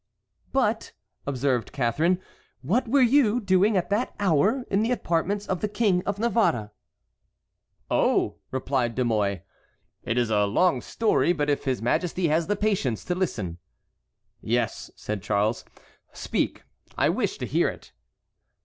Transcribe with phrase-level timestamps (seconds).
[0.51, 0.93] "But,"
[1.27, 2.19] observed Catharine,
[2.63, 6.71] "what were you doing at that hour in the apartments of the King of Navarre?"
[7.91, 9.41] "Oh!" replied De Mouy,
[10.01, 13.59] "it is a long story, but if his Majesty has the patience to listen"—
[14.41, 15.63] "Yes," said Charles;
[16.11, 16.63] "speak,
[16.97, 17.91] I wish to hear it."